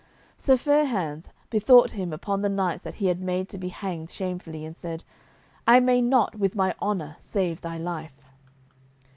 Sir 0.35 0.57
Fair 0.57 0.85
hands 0.85 1.29
bethought 1.51 1.91
him 1.91 2.11
upon 2.11 2.41
the 2.41 2.49
knights 2.49 2.81
that 2.81 2.95
he 2.95 3.05
had 3.05 3.21
made 3.21 3.47
to 3.49 3.59
be 3.59 3.69
hanged 3.69 4.09
shamefully, 4.09 4.65
and 4.65 4.75
said, 4.75 5.03
"I 5.67 5.79
may 5.79 6.01
not 6.01 6.33
with 6.33 6.55
my 6.55 6.73
honour 6.81 7.15
save 7.19 7.61
thy 7.61 7.77
life." 7.77 8.25